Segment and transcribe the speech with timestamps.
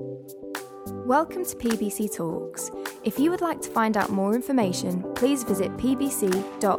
[0.00, 2.70] Welcome to PBC Talks.
[3.04, 6.70] If you would like to find out more information, please visit pbc.org.uk.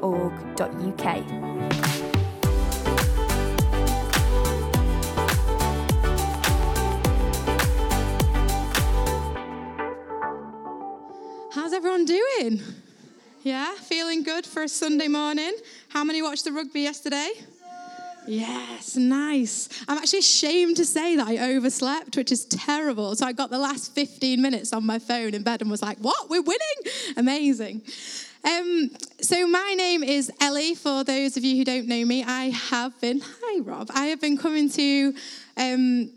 [11.53, 12.61] How's everyone doing?
[13.43, 15.53] Yeah, feeling good for a Sunday morning?
[15.89, 17.29] How many watched the rugby yesterday?
[18.27, 19.67] Yes, nice.
[19.87, 23.15] I'm actually ashamed to say that I overslept, which is terrible.
[23.15, 25.97] So I got the last 15 minutes on my phone in bed and was like,
[25.97, 26.29] what?
[26.29, 27.17] We're winning?
[27.17, 27.81] Amazing.
[28.43, 30.75] Um, so my name is Ellie.
[30.75, 34.21] For those of you who don't know me, I have been, hi Rob, I have
[34.21, 35.13] been coming to
[35.57, 36.11] um,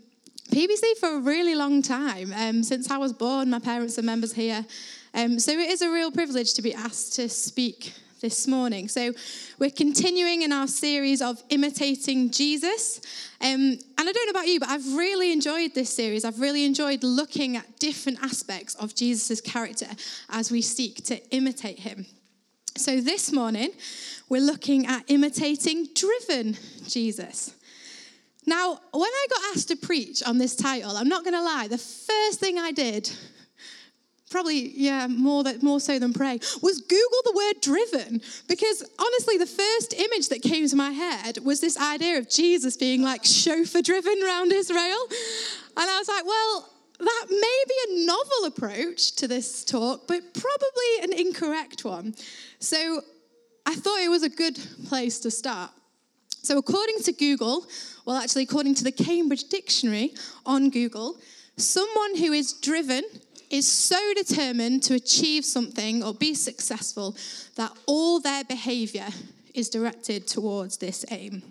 [0.51, 2.33] PBC for a really long time.
[2.33, 4.65] Um, since I was born, my parents are members here.
[5.13, 7.93] Um, so it is a real privilege to be asked to speak
[8.25, 8.87] this morning.
[8.87, 9.13] So,
[9.59, 12.99] we're continuing in our series of imitating Jesus.
[13.39, 16.25] Um, and I don't know about you, but I've really enjoyed this series.
[16.25, 19.85] I've really enjoyed looking at different aspects of Jesus' character
[20.29, 22.07] as we seek to imitate him.
[22.75, 23.69] So, this morning,
[24.27, 27.53] we're looking at imitating driven Jesus.
[28.47, 31.67] Now, when I got asked to preach on this title, I'm not going to lie,
[31.67, 33.11] the first thing I did
[34.35, 38.21] probably yeah more that more so than pray was google the word driven?
[38.49, 42.75] Because honestly the first image that came to my head was this idea of jesus
[42.75, 45.03] being like chauffeur driven around israel.
[45.77, 46.69] And i was like well
[46.99, 52.13] that may be a novel approach to this talk but probably an incorrect one.
[52.59, 52.99] So
[53.65, 55.71] i thought it was a good place to start.
[56.41, 57.67] So according to google
[58.03, 60.13] well actually according to the cambridge dictionary
[60.45, 61.15] on google
[61.55, 63.05] someone who is driven
[63.49, 67.15] is so determined to achieve something or be successful
[67.55, 69.07] that all their behavior
[69.53, 71.41] is directed towards this aim.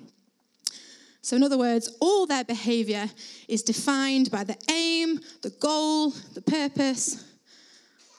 [1.23, 3.09] So, in other words, all their behavior
[3.49, 7.25] is defined by the aim, the goal, the purpose,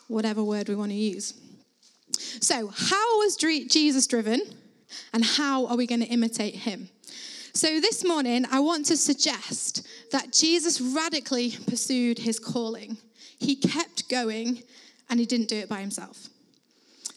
[0.07, 1.35] whatever word we want to use.
[2.41, 4.41] So, how was Jesus driven,
[5.13, 6.89] and how are we going to imitate him?
[7.53, 12.97] So, this morning, I want to suggest that Jesus radically pursued his calling.
[13.39, 14.63] He kept going
[15.09, 16.29] and he didn't do it by himself.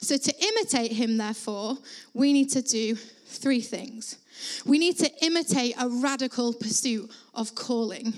[0.01, 1.77] So, to imitate him, therefore,
[2.15, 4.19] we need to do three things.
[4.65, 8.13] We need to imitate a radical pursuit of calling.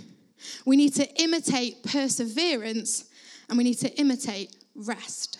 [0.67, 3.07] We need to imitate perseverance
[3.49, 5.39] and we need to imitate rest.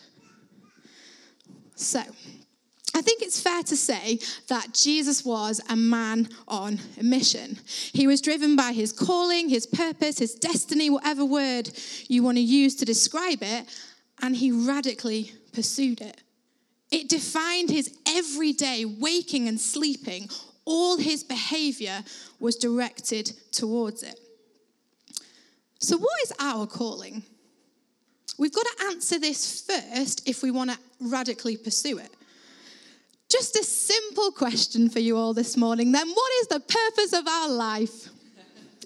[1.75, 2.03] So,
[2.95, 4.19] I think it's fair to say
[4.49, 7.59] that Jesus was a man on a mission.
[7.93, 11.71] He was driven by his calling, his purpose, his destiny, whatever word
[12.09, 13.67] you want to use to describe it,
[14.21, 16.21] and he radically pursued it.
[16.91, 20.29] It defined his everyday waking and sleeping.
[20.65, 22.03] All his behavior
[22.41, 24.19] was directed towards it.
[25.79, 27.23] So, what is our calling?
[28.39, 32.11] We've got to answer this first if we want to radically pursue it.
[33.31, 36.09] Just a simple question for you all this morning then.
[36.09, 38.09] What is the purpose of our life?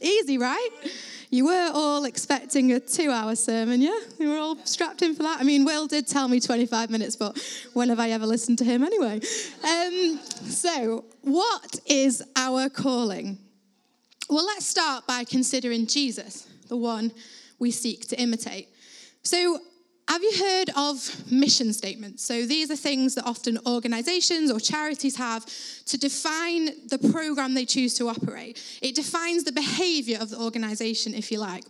[0.03, 0.69] Easy, right?
[1.31, 3.99] You were all expecting a two hour sermon, yeah?
[4.19, 5.41] You were all strapped in for that.
[5.41, 7.39] I mean, Will did tell me 25 minutes, but
[7.73, 9.21] when have I ever listened to him anyway?
[9.65, 13.39] Um, so, what is our calling?
[14.29, 17.13] Well, let's start by considering Jesus, the one
[17.59, 18.69] we seek to imitate.
[19.23, 19.59] So,
[20.09, 22.25] have you heard of mission statements?
[22.25, 25.47] So these are things that often organizations or charities have
[25.87, 28.63] to define the program they choose to operate.
[28.83, 31.65] It defines the behavior of the organization, if you like.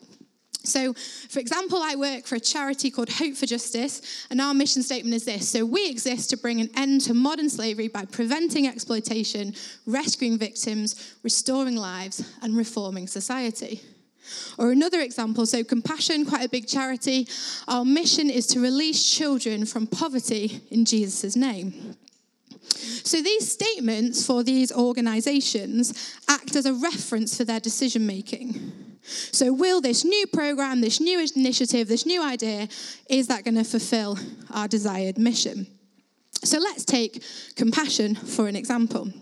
[0.64, 4.82] So, for example, I work for a charity called Hope for Justice, and our mission
[4.82, 5.46] statement is this.
[5.46, 9.54] So, we exist to bring an end to modern slavery by preventing exploitation,
[9.86, 13.82] rescuing victims, restoring lives, and reforming society.
[14.58, 17.28] Or another example, so Compassion, quite a big charity,
[17.68, 21.96] our mission is to release children from poverty in Jesus' name.
[22.62, 28.72] So these statements for these organizations act as a reference for their decision making.
[29.04, 32.69] So, will this new program, this new initiative, this new idea,
[33.10, 34.19] is that going to fulfill
[34.50, 35.66] our desired mission?
[36.43, 37.22] So, let's take
[37.54, 39.12] compassion for an example.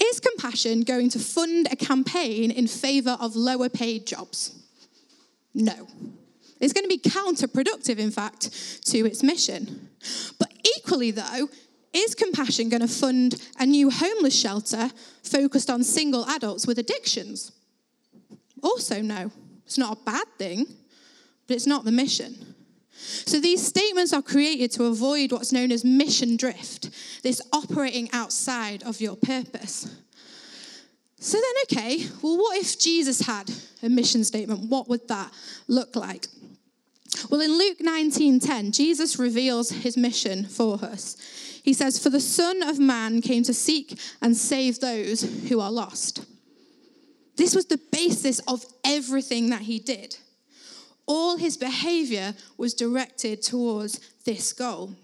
[0.00, 4.54] Is compassion going to fund a campaign in favor of lower paid jobs?
[5.54, 5.86] No.
[6.60, 9.88] It's going to be counterproductive, in fact, to its mission.
[10.38, 11.48] But equally, though,
[11.92, 14.90] is compassion going to fund a new homeless shelter
[15.22, 17.52] focused on single adults with addictions?
[18.62, 19.30] Also, no.
[19.64, 20.66] It's not a bad thing,
[21.46, 22.53] but it's not the mission.
[22.96, 26.90] So these statements are created to avoid what's known as mission drift,
[27.22, 29.88] this operating outside of your purpose.
[31.18, 33.50] So then, okay, well, what if Jesus had
[33.82, 34.68] a mission statement?
[34.68, 35.32] What would that
[35.68, 36.28] look like?
[37.30, 41.16] Well, in Luke 19:10, Jesus reveals his mission for us.
[41.62, 45.72] He says, "For the Son of Man came to seek and save those who are
[45.72, 46.20] lost."
[47.36, 50.18] This was the basis of everything that he did.
[51.06, 54.94] All his behavior was directed towards this goal.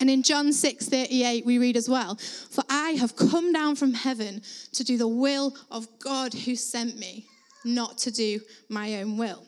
[0.00, 3.94] And in John 6 38, we read as well, For I have come down from
[3.94, 4.42] heaven
[4.72, 7.26] to do the will of God who sent me,
[7.64, 9.44] not to do my own will.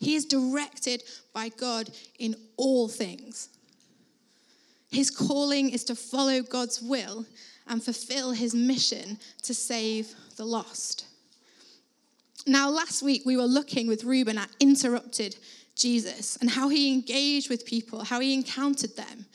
[0.00, 3.50] He is directed by God in all things.
[4.90, 7.24] His calling is to follow God's will
[7.68, 11.06] and fulfill his mission to save the lost.
[12.46, 15.36] Now, last week we were looking with Reuben at interrupted
[15.76, 19.26] Jesus and how he engaged with people, how he encountered them.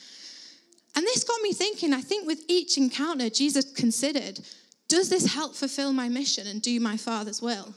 [0.94, 4.40] And this got me thinking I think with each encounter, Jesus considered
[4.88, 7.74] does this help fulfill my mission and do my Father's will?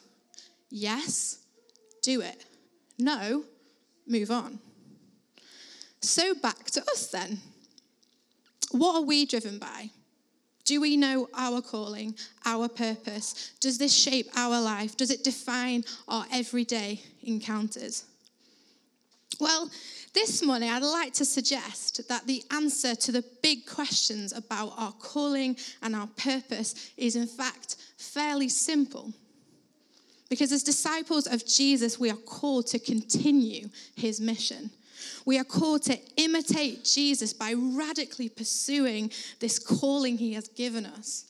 [0.69, 1.39] Yes,
[2.01, 2.45] do it.
[2.97, 3.43] No,
[4.07, 4.59] move on.
[6.01, 7.39] So back to us then.
[8.71, 9.89] What are we driven by?
[10.65, 12.15] Do we know our calling,
[12.45, 13.51] our purpose?
[13.59, 14.95] Does this shape our life?
[14.97, 18.05] Does it define our everyday encounters?
[19.39, 19.69] Well,
[20.13, 24.91] this morning I'd like to suggest that the answer to the big questions about our
[24.91, 29.13] calling and our purpose is, in fact, fairly simple.
[30.29, 34.69] Because as disciples of Jesus, we are called to continue his mission.
[35.25, 41.25] We are called to imitate Jesus by radically pursuing this calling he has given us.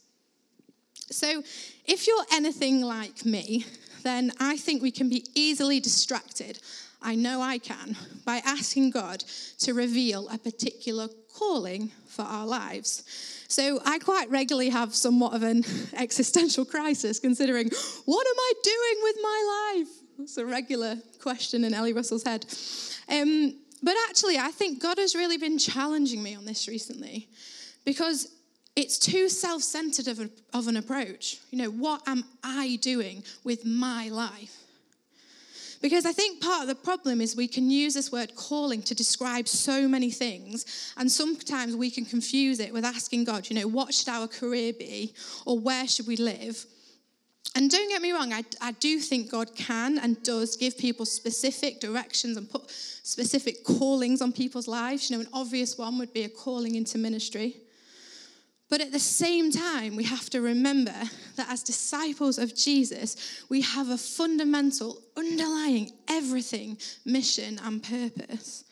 [1.10, 1.44] So,
[1.86, 3.66] if you're anything like me,
[4.04, 6.60] then I think we can be easily distracted.
[7.02, 9.24] I know I can, by asking God
[9.60, 13.04] to reveal a particular calling for our lives.
[13.48, 15.64] So I quite regularly have somewhat of an
[15.94, 17.70] existential crisis considering
[18.06, 19.88] what am I doing with my life?
[20.20, 22.46] It's a regular question in Ellie Russell's head.
[23.10, 27.28] Um, but actually, I think God has really been challenging me on this recently
[27.86, 28.28] because
[28.76, 31.40] it's too self centered of, of an approach.
[31.50, 34.58] You know, what am I doing with my life?
[35.82, 38.94] Because I think part of the problem is we can use this word calling to
[38.94, 43.68] describe so many things, and sometimes we can confuse it with asking God, you know,
[43.68, 45.14] what should our career be,
[45.46, 46.66] or where should we live?
[47.54, 51.06] And don't get me wrong, I, I do think God can and does give people
[51.06, 55.10] specific directions and put specific callings on people's lives.
[55.10, 57.58] You know, an obvious one would be a calling into ministry.
[58.70, 60.96] But at the same time, we have to remember
[61.36, 68.64] that as disciples of Jesus, we have a fundamental, underlying everything mission and purpose.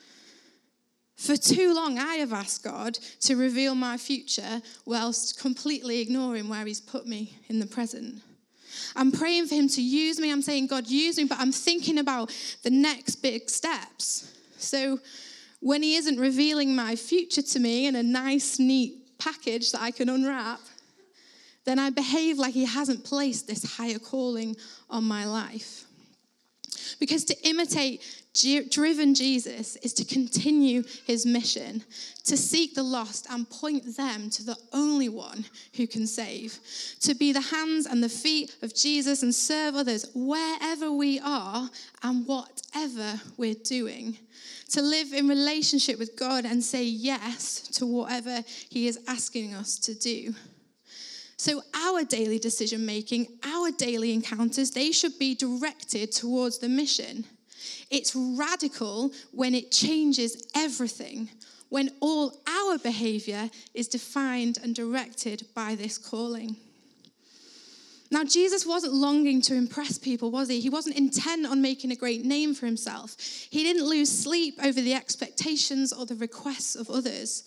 [1.18, 6.66] For too long, I have asked God to reveal my future whilst completely ignoring where
[6.66, 8.22] He's put me in the present.
[8.96, 10.32] I'm praying for him to use me.
[10.32, 12.32] I'm saying, God, use me, but I'm thinking about
[12.64, 14.32] the next big steps.
[14.58, 15.00] So
[15.60, 19.92] when he isn't revealing my future to me in a nice, neat package that I
[19.92, 20.60] can unwrap,
[21.66, 24.56] then I behave like he hasn't placed this higher calling
[24.90, 25.86] on my life.
[27.00, 28.02] Because to imitate
[28.34, 31.84] driven Jesus is to continue his mission,
[32.26, 35.46] to seek the lost and point them to the only one
[35.76, 36.60] who can save,
[37.02, 41.70] to be the hands and the feet of Jesus and serve others wherever we are
[42.04, 44.18] and whatever we're doing,
[44.70, 49.80] to live in relationship with God and say yes to whatever he is asking us
[49.80, 50.34] to do.
[51.38, 57.24] So, our daily decision making, our daily encounters, they should be directed towards the mission.
[57.90, 61.30] It's radical when it changes everything,
[61.70, 66.56] when all our behavior is defined and directed by this calling.
[68.12, 70.60] Now, Jesus wasn't longing to impress people, was he?
[70.60, 73.16] He wasn't intent on making a great name for himself.
[73.52, 77.44] He didn't lose sleep over the expectations or the requests of others.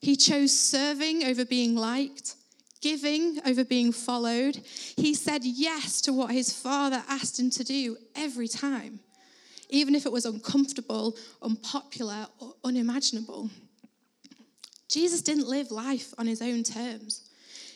[0.00, 2.36] He chose serving over being liked,
[2.80, 4.60] giving over being followed.
[4.96, 9.00] He said yes to what his father asked him to do every time
[9.70, 13.50] even if it was uncomfortable, unpopular, or unimaginable.
[14.88, 17.28] Jesus didn't live life on his own terms.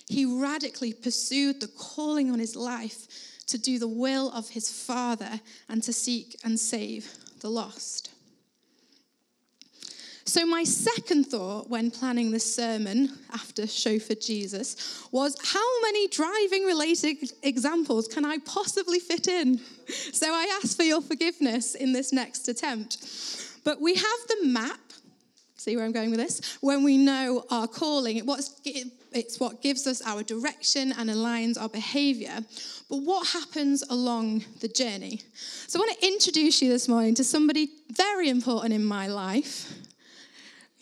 [0.09, 3.07] He radically pursued the calling on his life
[3.47, 7.11] to do the will of his Father and to seek and save
[7.41, 8.11] the lost.
[10.27, 16.09] So, my second thought when planning this sermon after Show for Jesus was how many
[16.09, 19.61] driving related examples can I possibly fit in?
[20.13, 22.99] So, I ask for your forgiveness in this next attempt.
[23.65, 24.81] But we have the map,
[25.57, 28.27] see where I'm going with this, when we know our calling.
[29.13, 32.41] It's what gives us our direction and aligns our behavior.
[32.89, 35.21] But what happens along the journey?
[35.67, 39.71] So I want to introduce you this morning to somebody very important in my life.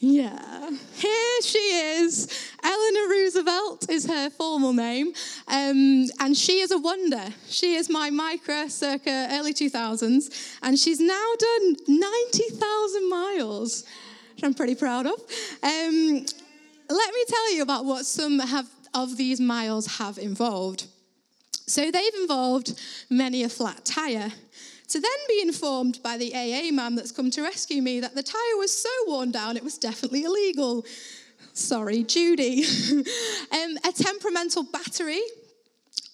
[0.04, 2.50] Yeah, here she is.
[2.61, 5.12] Eleanor Roosevelt is her formal name,
[5.47, 7.23] um, and she is a wonder.
[7.49, 13.85] She is my Micra circa early 2000s, and she's now done 90,000 miles,
[14.35, 15.21] which I'm pretty proud of.
[15.62, 16.26] Um,
[16.90, 20.88] let me tell you about what some have, of these miles have involved.
[21.68, 22.76] So they've involved
[23.09, 24.32] many a flat tire,
[24.92, 28.22] to then be informed by the AA man that's come to rescue me that the
[28.22, 30.84] tyre was so worn down it was definitely illegal.
[31.54, 32.64] Sorry, Judy.
[33.52, 35.22] um, a temperamental battery.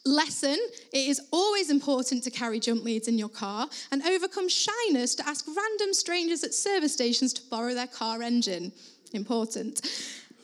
[0.04, 0.56] Lesson
[0.92, 5.28] it is always important to carry jump leads in your car and overcome shyness to
[5.28, 8.72] ask random strangers at service stations to borrow their car engine.
[9.12, 9.80] Important.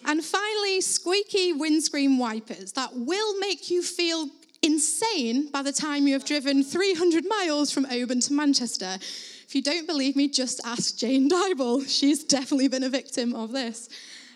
[0.05, 4.29] And finally, squeaky windscreen wipers that will make you feel
[4.65, 8.97] insane by the time you have driven 300 miles from Oban to Manchester.
[8.99, 11.87] If you don't believe me, just ask Jane Dybel.
[11.89, 13.89] She's definitely been a victim of this.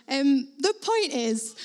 [0.09, 1.57] Um, the point is,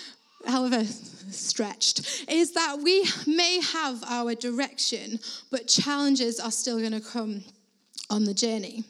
[0.48, 5.20] however stretched, is that we may have our direction,
[5.52, 7.44] but challenges are still going to come
[8.10, 8.86] on the journey.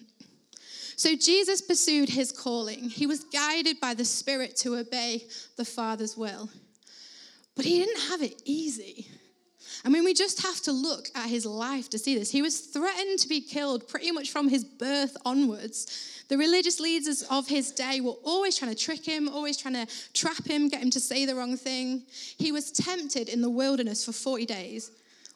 [0.95, 2.89] So Jesus pursued his calling.
[2.89, 5.23] He was guided by the Spirit to obey
[5.57, 6.49] the Father's will.
[7.55, 9.07] But he didn't have it easy.
[9.85, 12.31] I mean, we just have to look at his life to see this.
[12.31, 16.23] He was threatened to be killed pretty much from his birth onwards.
[16.29, 19.87] The religious leaders of his day were always trying to trick him, always trying to
[20.13, 22.03] trap him, get him to say the wrong thing.
[22.37, 24.89] He was tempted in the wilderness for 40 days.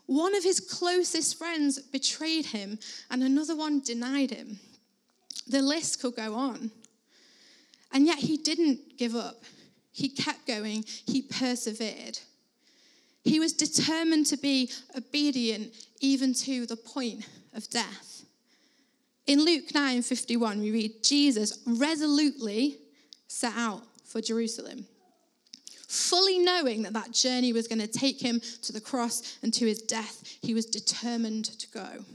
[0.06, 2.80] One of his closest friends betrayed him,
[3.12, 4.60] and another one denied him.
[5.46, 6.72] The list could go on.
[7.92, 9.44] And yet he didn't give up.
[9.92, 12.20] He kept going, he persevered.
[13.28, 18.24] He was determined to be obedient even to the point of death.
[19.26, 22.78] In Luke 9 51, we read, Jesus resolutely
[23.28, 24.86] set out for Jerusalem,
[25.90, 29.66] fully knowing that that journey was going to take him to the cross and to
[29.66, 30.24] his death.
[30.42, 32.06] He was determined to go.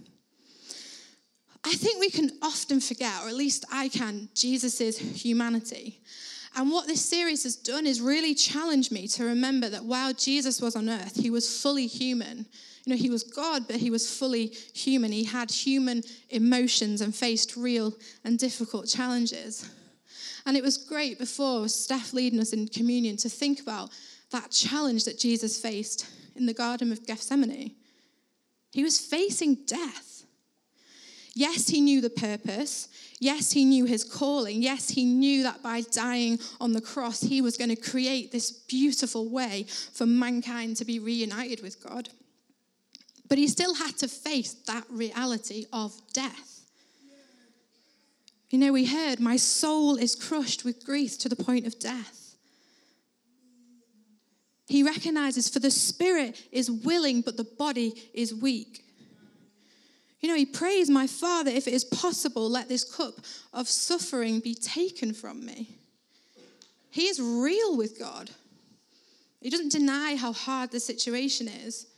[1.65, 6.01] I think we can often forget, or at least I can, Jesus' humanity.
[6.55, 10.61] And what this series has done is really challenge me to remember that while Jesus
[10.61, 12.47] was on earth, he was fully human.
[12.85, 15.13] You know, he was God, but he was fully human.
[15.13, 17.95] He had human emotions and faced real
[18.25, 19.69] and difficult challenges.
[20.45, 23.91] And it was great before Steph leading us in communion to think about
[24.31, 27.73] that challenge that Jesus faced in the Garden of Gethsemane.
[28.73, 30.22] He was facing death.
[31.35, 32.89] Yes, he knew the purpose.
[33.19, 34.63] Yes, he knew his calling.
[34.63, 38.51] Yes, he knew that by dying on the cross, he was going to create this
[38.51, 42.11] beautiful way for mankind to be reunited with God.
[43.29, 46.61] But he still had to face that reality of death.
[48.51, 52.37] You know, we heard, My soul is crushed with grief to the point of death.
[54.67, 58.85] He recognizes, For the spirit is willing, but the body is weak.
[60.23, 63.15] You know, he prays, My Father, if it is possible, let this cup
[63.53, 65.77] of suffering be taken from me.
[66.91, 68.31] He is real with God.
[69.41, 71.89] He doesn't deny how hard the situation is.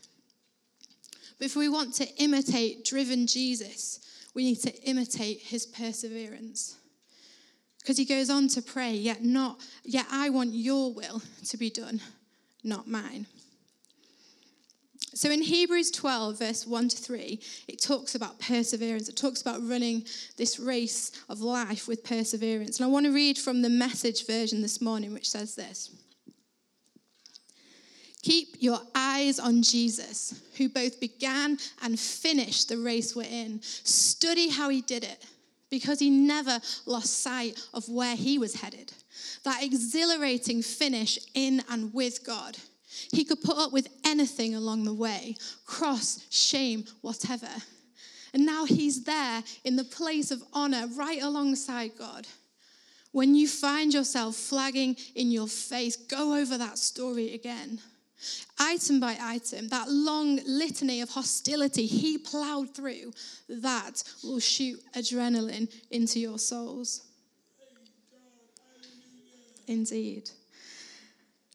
[1.38, 4.00] But if we want to imitate driven Jesus,
[4.34, 6.76] we need to imitate his perseverance.
[7.80, 11.68] Because he goes on to pray, yet not, yet I want your will to be
[11.68, 12.00] done,
[12.62, 13.26] not mine.
[15.14, 19.08] So in Hebrews 12, verse 1 to 3, it talks about perseverance.
[19.08, 20.04] It talks about running
[20.36, 22.78] this race of life with perseverance.
[22.78, 25.90] And I want to read from the message version this morning, which says this
[28.22, 33.60] Keep your eyes on Jesus, who both began and finished the race we're in.
[33.62, 35.24] Study how he did it,
[35.70, 38.92] because he never lost sight of where he was headed.
[39.44, 42.56] That exhilarating finish in and with God.
[43.12, 45.36] He could put up with anything along the way
[45.66, 47.48] cross, shame, whatever.
[48.32, 52.26] And now he's there in the place of honor right alongside God.
[53.12, 57.80] When you find yourself flagging in your faith, go over that story again.
[58.58, 63.12] Item by item, that long litany of hostility he plowed through,
[63.48, 67.02] that will shoot adrenaline into your souls.
[69.68, 70.30] Indeed.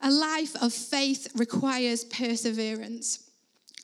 [0.02, 3.30] A life of faith requires perseverance.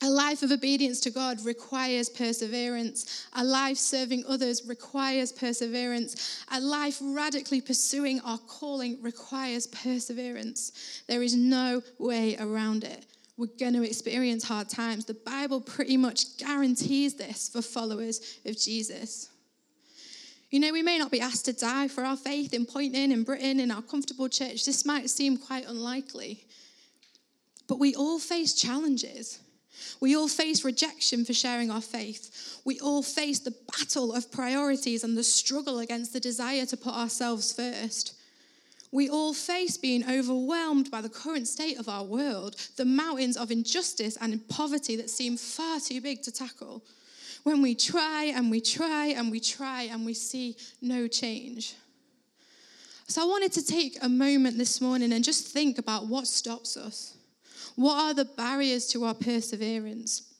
[0.02, 3.26] A life of obedience to God requires perseverance.
[3.34, 6.44] A life serving others requires perseverance.
[6.52, 11.02] A life radically pursuing our calling requires perseverance.
[11.08, 13.06] There is no way around it.
[13.38, 15.04] We're going to experience hard times.
[15.04, 19.30] The Bible pretty much guarantees this for followers of Jesus.
[20.50, 23.24] You know, we may not be asked to die for our faith in Poynton, in
[23.24, 24.64] Britain, in our comfortable church.
[24.64, 26.44] This might seem quite unlikely.
[27.66, 29.40] But we all face challenges.
[30.00, 32.60] We all face rejection for sharing our faith.
[32.64, 36.94] We all face the battle of priorities and the struggle against the desire to put
[36.94, 38.14] ourselves first.
[38.92, 43.50] We all face being overwhelmed by the current state of our world, the mountains of
[43.50, 46.82] injustice and poverty that seem far too big to tackle.
[47.46, 51.76] When we try and we try and we try and we see no change.
[53.06, 56.76] So I wanted to take a moment this morning and just think about what stops
[56.76, 57.14] us.
[57.76, 60.34] What are the barriers to our perseverance?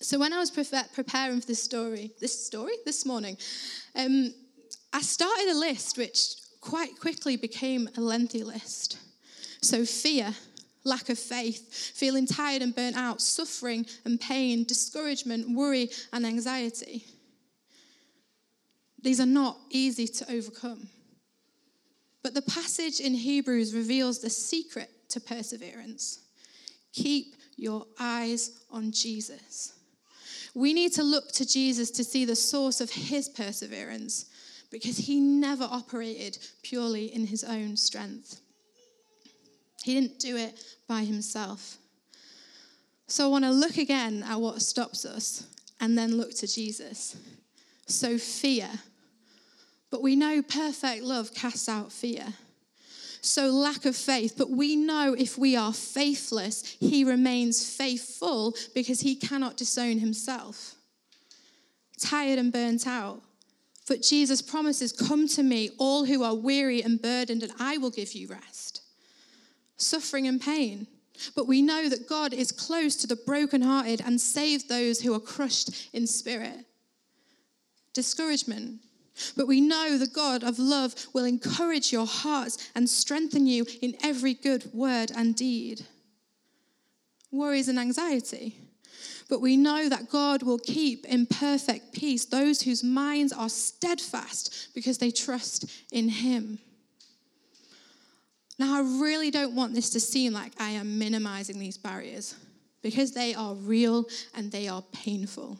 [0.00, 3.36] So when I was preparing for this story, this story this morning,
[3.94, 4.34] um,
[4.92, 8.98] I started a list which quite quickly became a lengthy list.
[9.60, 10.34] So fear,
[10.84, 17.04] lack of faith, feeling tired and burnt out, suffering and pain, discouragement, worry and anxiety.
[19.00, 20.88] These are not easy to overcome.
[22.22, 26.20] But the passage in Hebrews reveals the secret to perseverance.
[26.92, 29.74] Keep your eyes on Jesus.
[30.54, 34.26] We need to look to Jesus to see the source of his perseverance
[34.70, 38.41] because he never operated purely in his own strength.
[39.82, 40.58] He didn't do it
[40.88, 41.76] by himself.
[43.06, 45.46] So I want to look again at what stops us
[45.80, 47.16] and then look to Jesus.
[47.86, 48.68] So, fear.
[49.90, 52.26] But we know perfect love casts out fear
[53.22, 54.34] so lack of faith.
[54.36, 60.74] But we know if we are faithless, he remains faithful because he cannot disown himself.
[61.98, 63.22] Tired and burnt out.
[63.88, 67.90] But Jesus promises, Come to me, all who are weary and burdened, and I will
[67.90, 68.71] give you rest.
[69.82, 70.86] Suffering and pain.
[71.36, 75.20] But we know that God is close to the brokenhearted and saves those who are
[75.20, 76.64] crushed in spirit.
[77.92, 78.80] Discouragement
[79.36, 83.96] but we know the God of love will encourage your hearts and strengthen you in
[84.02, 85.82] every good word and deed.
[87.30, 88.56] Worries and anxiety.
[89.28, 94.68] But we know that God will keep in perfect peace those whose minds are steadfast
[94.74, 96.58] because they trust in Him.
[98.62, 102.36] Now, I really don't want this to seem like I am minimizing these barriers
[102.80, 104.04] because they are real
[104.36, 105.58] and they are painful.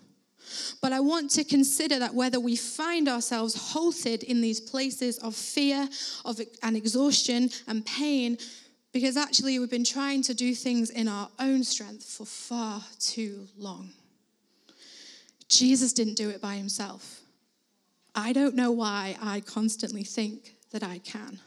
[0.81, 5.35] But I want to consider that whether we find ourselves halted in these places of
[5.35, 5.89] fear,
[6.25, 8.39] of and exhaustion and pain,
[8.93, 13.49] because actually we've been trying to do things in our own strength for far too
[13.59, 13.91] long.
[15.49, 17.23] Jesus didn't do it by himself.
[18.15, 21.41] I don't know why I constantly think that I can.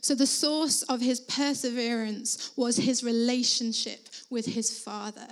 [0.00, 5.28] So, the source of his perseverance was his relationship with his Father.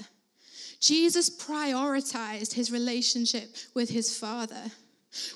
[0.81, 4.70] Jesus prioritized his relationship with his Father.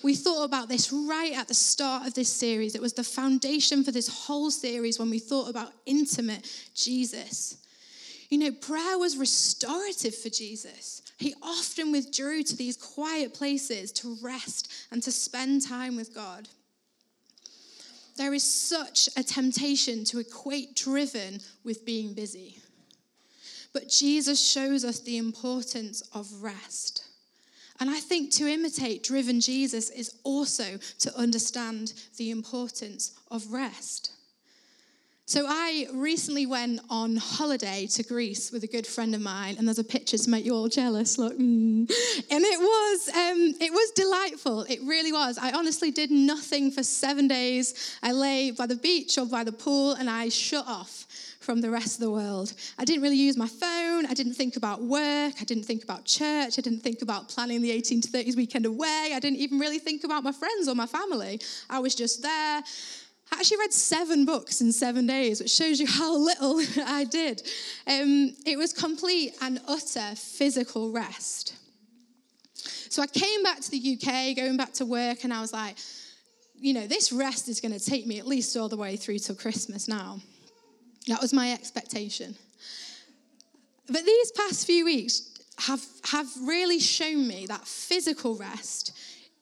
[0.02, 2.74] We thought about this right at the start of this series.
[2.74, 7.56] It was the foundation for this whole series when we thought about intimate Jesus.
[8.28, 11.02] You know, prayer was restorative for Jesus.
[11.18, 16.48] He often withdrew to these quiet places to rest and to spend time with God.
[18.16, 22.58] There is such a temptation to equate driven with being busy.
[23.72, 27.06] But Jesus shows us the importance of rest.
[27.80, 34.12] And I think to imitate driven Jesus is also to understand the importance of rest.
[35.32, 39.66] So I recently went on holiday to Greece with a good friend of mine, and
[39.66, 41.16] there's a picture to make you all jealous.
[41.16, 41.90] Look, mm.
[42.30, 44.64] and it was um, it was delightful.
[44.64, 45.38] It really was.
[45.38, 47.96] I honestly did nothing for seven days.
[48.02, 51.06] I lay by the beach or by the pool, and I shut off
[51.40, 52.52] from the rest of the world.
[52.78, 54.04] I didn't really use my phone.
[54.04, 55.32] I didn't think about work.
[55.40, 56.58] I didn't think about church.
[56.58, 59.12] I didn't think about planning the 18 to 30s weekend away.
[59.14, 61.40] I didn't even really think about my friends or my family.
[61.70, 62.62] I was just there.
[63.32, 67.42] I actually read seven books in seven days, which shows you how little I did.
[67.86, 71.54] Um, it was complete and utter physical rest.
[72.90, 75.76] So I came back to the UK, going back to work, and I was like,
[76.56, 79.18] you know, this rest is going to take me at least all the way through
[79.18, 80.20] till Christmas now.
[81.08, 82.36] That was my expectation.
[83.86, 88.92] But these past few weeks have, have really shown me that physical rest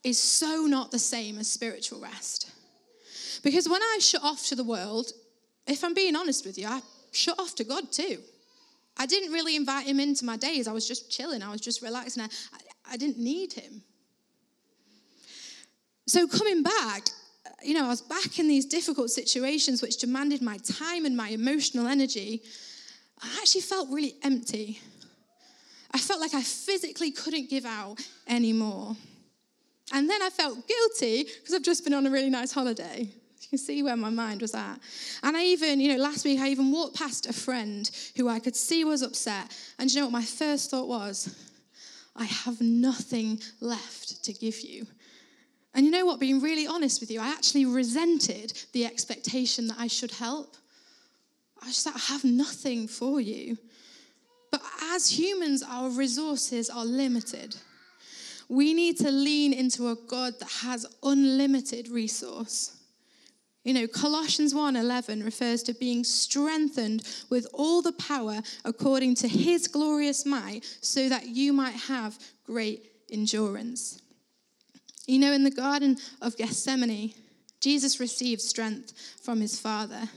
[0.04, 2.50] is so not the same as spiritual rest.
[3.42, 5.12] Because when I shut off to the world,
[5.66, 6.80] if I'm being honest with you, I
[7.12, 8.18] shut off to God too.
[8.98, 10.68] I didn't really invite him into my days.
[10.68, 12.22] I was just chilling, I was just relaxing.
[12.24, 12.28] I,
[12.92, 13.82] I didn't need him.
[16.06, 17.08] So, coming back,
[17.62, 21.28] you know, I was back in these difficult situations which demanded my time and my
[21.28, 22.42] emotional energy.
[23.22, 24.80] I actually felt really empty.
[25.92, 28.96] I felt like I physically couldn't give out anymore.
[29.92, 33.08] And then I felt guilty because I've just been on a really nice holiday.
[33.40, 34.78] You can see where my mind was at.
[35.22, 38.38] And I even, you know, last week I even walked past a friend who I
[38.38, 39.56] could see was upset.
[39.78, 41.34] And you know what my first thought was?
[42.14, 44.86] I have nothing left to give you.
[45.74, 46.20] And you know what?
[46.20, 50.56] Being really honest with you, I actually resented the expectation that I should help.
[51.62, 53.56] I just thought, I have nothing for you.
[54.50, 57.56] But as humans, our resources are limited.
[58.48, 62.76] We need to lean into a God that has unlimited resource.
[63.62, 69.68] You know, Colossians 1:11 refers to being strengthened with all the power according to his
[69.68, 73.98] glorious might so that you might have great endurance.
[75.06, 77.14] You know, in the Garden of Gethsemane,
[77.60, 80.08] Jesus received strength from his Father.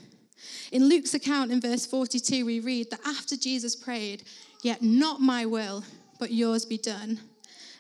[0.72, 4.24] In Luke's account in verse 42, we read that after Jesus prayed,
[4.62, 5.84] Yet not my will,
[6.20, 7.20] but yours be done,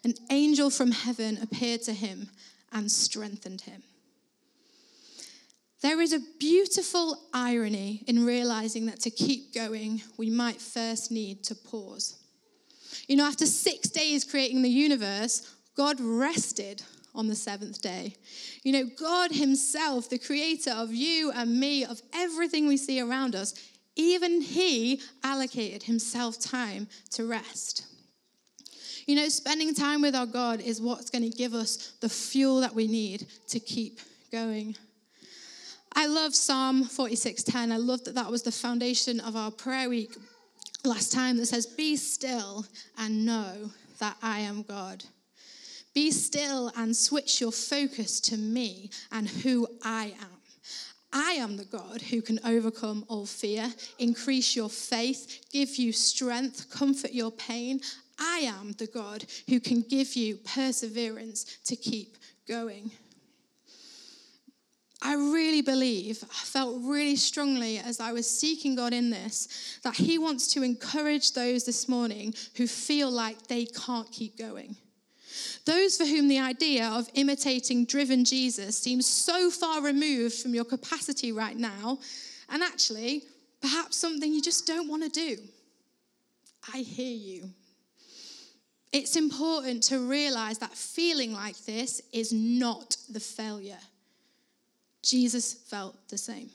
[0.03, 2.29] an angel from heaven appeared to him
[2.73, 3.83] and strengthened him.
[5.83, 11.43] There is a beautiful irony in realizing that to keep going, we might first need
[11.43, 12.15] to pause.
[13.09, 16.81] You know, after six days creating the universe, God rested
[17.13, 18.15] on the seventh day.
[18.63, 23.35] You know, God Himself, the creator of you and me, of everything we see around
[23.35, 23.53] us,
[23.97, 27.85] even He allocated Himself time to rest.
[29.05, 32.61] You know, spending time with our God is what's going to give us the fuel
[32.61, 33.99] that we need to keep
[34.31, 34.77] going.
[35.95, 37.71] I love Psalm 46:10.
[37.71, 40.15] I love that that was the foundation of our prayer week
[40.83, 42.65] last time that says, Be still
[42.97, 45.03] and know that I am God.
[45.93, 50.29] Be still and switch your focus to me and who I am.
[51.13, 56.71] I am the God who can overcome all fear, increase your faith, give you strength,
[56.71, 57.81] comfort your pain.
[58.17, 62.89] I am the God who can give you perseverance to keep going.
[65.05, 69.95] I really believe, I felt really strongly as I was seeking God in this, that
[69.95, 74.77] He wants to encourage those this morning who feel like they can't keep going.
[75.65, 80.65] Those for whom the idea of imitating driven Jesus seems so far removed from your
[80.65, 81.99] capacity right now,
[82.49, 83.23] and actually,
[83.61, 85.37] perhaps something you just don't want to do.
[86.73, 87.49] I hear you.
[88.93, 93.79] It's important to realize that feeling like this is not the failure.
[95.03, 96.49] Jesus felt the same.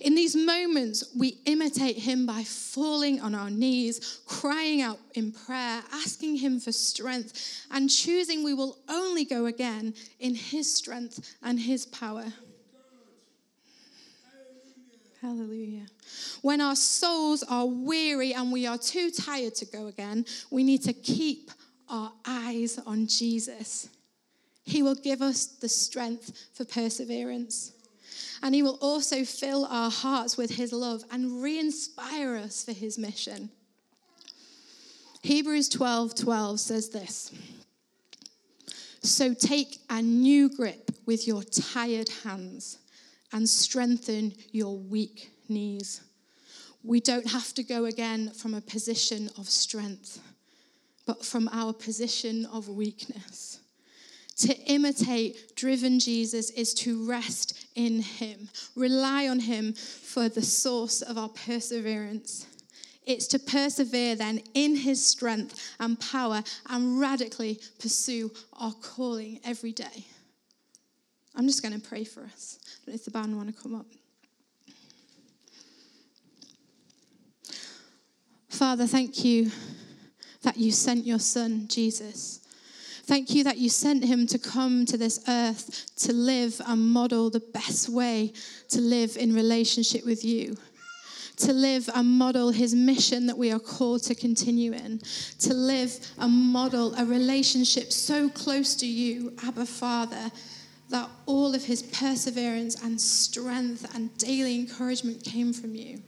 [0.00, 5.82] In these moments, we imitate him by falling on our knees, crying out in prayer,
[5.92, 11.58] asking him for strength, and choosing we will only go again in his strength and
[11.58, 12.26] his power.
[15.20, 15.86] Hallelujah.
[16.42, 20.82] When our souls are weary and we are too tired to go again, we need
[20.82, 21.50] to keep
[21.88, 23.88] our eyes on Jesus.
[24.64, 27.72] He will give us the strength for perseverance.
[28.42, 32.72] And He will also fill our hearts with His love and re inspire us for
[32.72, 33.50] His mission.
[35.22, 37.32] Hebrews 12 12 says this
[39.02, 42.78] So take a new grip with your tired hands
[43.32, 46.00] and strengthen your weak knees.
[46.82, 50.20] We don't have to go again from a position of strength,
[51.06, 53.60] but from our position of weakness.
[54.38, 61.02] To imitate driven Jesus is to rest in him, rely on him for the source
[61.02, 62.46] of our perseverance.
[63.06, 69.72] It's to persevere then in his strength and power and radically pursue our calling every
[69.72, 70.06] day.
[71.36, 72.58] I'm just going to pray for us.
[72.86, 73.86] If the band want to come up.
[78.48, 79.50] Father, thank you
[80.42, 82.43] that you sent your son, Jesus
[83.06, 87.28] Thank you that you sent him to come to this earth to live and model
[87.28, 88.32] the best way
[88.70, 90.56] to live in relationship with you
[91.36, 95.00] to live and model his mission that we are called to continue in,
[95.38, 100.30] to live and model a relationship so close to you, Abba Father,
[100.90, 106.00] that all of his perseverance and strength and daily encouragement came from you.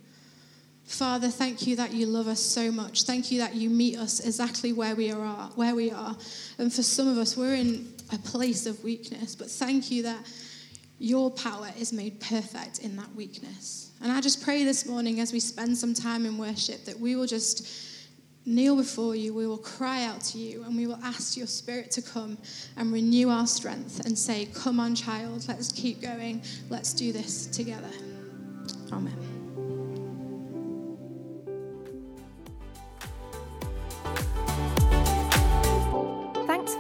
[0.87, 3.03] Father, thank you that you love us so much.
[3.03, 6.17] Thank you that you meet us exactly where we are, where we are.
[6.59, 10.25] And for some of us, we're in a place of weakness, but thank you that
[10.99, 13.91] your power is made perfect in that weakness.
[14.01, 17.17] And I just pray this morning as we spend some time in worship that we
[17.17, 17.69] will just
[18.47, 21.91] kneel before you, we will cry out to you, and we will ask your spirit
[21.91, 22.39] to come
[22.77, 27.47] and renew our strength and say, Come on, child, let's keep going, let's do this
[27.49, 27.91] together.
[28.93, 29.36] Amen.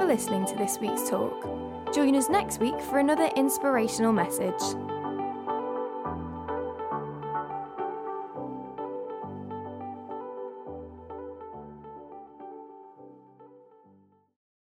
[0.06, 1.42] For listening to this week's talk.
[1.92, 4.85] Join us next week for another inspirational message.